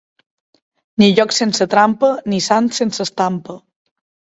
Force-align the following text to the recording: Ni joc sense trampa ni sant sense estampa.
Ni 1.03 1.09
joc 1.19 1.35
sense 1.41 1.67
trampa 1.75 2.11
ni 2.33 2.41
sant 2.49 2.73
sense 2.81 3.09
estampa. 3.09 3.61